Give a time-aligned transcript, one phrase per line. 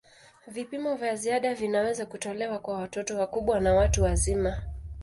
[0.47, 4.57] Vipimo vya ziada vinaweza kutolewa kwa watoto wakubwa na watu wazima.